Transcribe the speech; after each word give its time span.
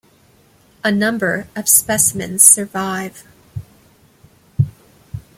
A 0.83 0.91
number 0.91 1.47
of 1.55 1.69
specimens 1.69 2.41
survive. 2.43 3.23